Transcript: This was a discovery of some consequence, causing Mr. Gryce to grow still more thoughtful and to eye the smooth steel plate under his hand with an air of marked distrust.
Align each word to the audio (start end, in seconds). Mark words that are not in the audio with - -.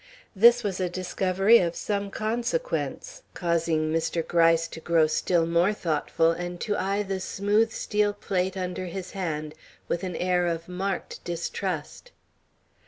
This 0.35 0.63
was 0.63 0.79
a 0.79 0.89
discovery 0.89 1.59
of 1.59 1.75
some 1.75 2.09
consequence, 2.09 3.21
causing 3.35 3.93
Mr. 3.93 4.27
Gryce 4.27 4.67
to 4.69 4.79
grow 4.79 5.05
still 5.05 5.45
more 5.45 5.73
thoughtful 5.73 6.31
and 6.31 6.59
to 6.61 6.75
eye 6.75 7.03
the 7.03 7.19
smooth 7.19 7.71
steel 7.71 8.11
plate 8.11 8.57
under 8.57 8.87
his 8.87 9.11
hand 9.11 9.53
with 9.87 10.03
an 10.03 10.15
air 10.15 10.47
of 10.47 10.67
marked 10.67 11.23
distrust. 11.23 12.11